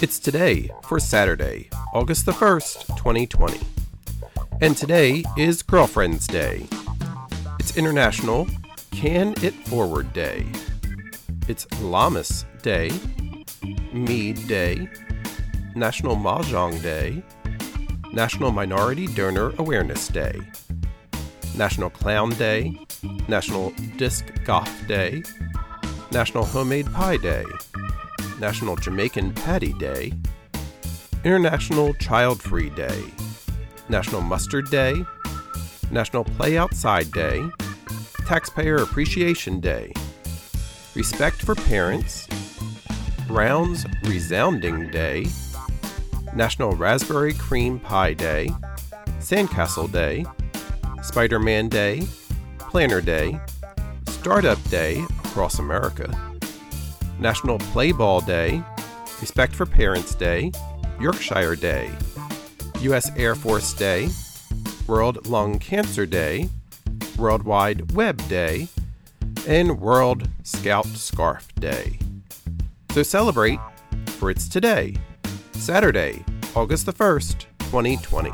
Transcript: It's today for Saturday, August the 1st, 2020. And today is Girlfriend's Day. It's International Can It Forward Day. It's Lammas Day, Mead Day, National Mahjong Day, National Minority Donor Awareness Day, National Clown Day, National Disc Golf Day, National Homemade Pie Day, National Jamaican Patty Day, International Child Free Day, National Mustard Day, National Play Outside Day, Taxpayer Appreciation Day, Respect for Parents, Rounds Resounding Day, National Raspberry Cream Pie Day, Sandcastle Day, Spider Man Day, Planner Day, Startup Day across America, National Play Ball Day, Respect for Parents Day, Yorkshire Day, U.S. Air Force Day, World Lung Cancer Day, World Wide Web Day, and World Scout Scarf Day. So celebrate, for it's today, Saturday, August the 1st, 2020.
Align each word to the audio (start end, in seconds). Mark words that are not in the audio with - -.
It's 0.00 0.20
today 0.20 0.70
for 0.84 1.00
Saturday, 1.00 1.70
August 1.92 2.24
the 2.24 2.30
1st, 2.30 2.86
2020. 2.96 3.58
And 4.60 4.76
today 4.76 5.24
is 5.36 5.60
Girlfriend's 5.60 6.28
Day. 6.28 6.68
It's 7.58 7.76
International 7.76 8.46
Can 8.92 9.34
It 9.42 9.54
Forward 9.66 10.12
Day. 10.12 10.46
It's 11.48 11.66
Lammas 11.82 12.44
Day, 12.62 12.92
Mead 13.92 14.46
Day, 14.46 14.88
National 15.74 16.14
Mahjong 16.14 16.80
Day, 16.80 17.20
National 18.12 18.52
Minority 18.52 19.08
Donor 19.08 19.52
Awareness 19.58 20.06
Day, 20.06 20.40
National 21.56 21.90
Clown 21.90 22.30
Day, 22.30 22.86
National 23.26 23.70
Disc 23.96 24.26
Golf 24.44 24.70
Day, 24.86 25.24
National 26.12 26.44
Homemade 26.44 26.86
Pie 26.92 27.16
Day, 27.16 27.44
National 28.40 28.76
Jamaican 28.76 29.32
Patty 29.34 29.72
Day, 29.74 30.12
International 31.24 31.92
Child 31.94 32.40
Free 32.40 32.70
Day, 32.70 33.02
National 33.88 34.20
Mustard 34.20 34.70
Day, 34.70 35.04
National 35.90 36.24
Play 36.24 36.56
Outside 36.56 37.10
Day, 37.10 37.44
Taxpayer 38.26 38.76
Appreciation 38.76 39.60
Day, 39.60 39.92
Respect 40.94 41.42
for 41.42 41.54
Parents, 41.54 42.28
Rounds 43.28 43.84
Resounding 44.04 44.90
Day, 44.90 45.26
National 46.34 46.72
Raspberry 46.72 47.34
Cream 47.34 47.80
Pie 47.80 48.14
Day, 48.14 48.50
Sandcastle 49.18 49.90
Day, 49.90 50.24
Spider 51.02 51.38
Man 51.38 51.68
Day, 51.68 52.02
Planner 52.58 53.00
Day, 53.00 53.40
Startup 54.08 54.62
Day 54.64 55.04
across 55.24 55.58
America, 55.58 56.27
National 57.20 57.58
Play 57.58 57.92
Ball 57.92 58.20
Day, 58.20 58.62
Respect 59.20 59.54
for 59.54 59.66
Parents 59.66 60.14
Day, 60.14 60.52
Yorkshire 61.00 61.56
Day, 61.56 61.90
U.S. 62.80 63.10
Air 63.16 63.34
Force 63.34 63.72
Day, 63.72 64.08
World 64.86 65.26
Lung 65.26 65.58
Cancer 65.58 66.06
Day, 66.06 66.48
World 67.16 67.42
Wide 67.42 67.92
Web 67.92 68.26
Day, 68.28 68.68
and 69.46 69.80
World 69.80 70.28
Scout 70.44 70.86
Scarf 70.86 71.52
Day. 71.56 71.98
So 72.90 73.02
celebrate, 73.02 73.58
for 74.18 74.30
it's 74.30 74.48
today, 74.48 74.94
Saturday, 75.52 76.24
August 76.54 76.86
the 76.86 76.92
1st, 76.92 77.46
2020. 77.58 78.32